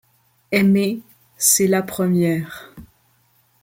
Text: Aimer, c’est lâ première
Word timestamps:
Aimer, 0.51 1.03
c’est 1.37 1.67
lâ 1.67 1.83
première 1.83 2.73